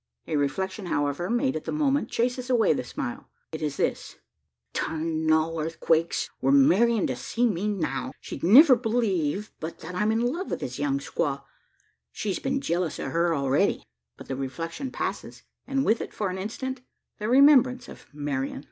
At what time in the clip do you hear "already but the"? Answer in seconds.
13.35-14.35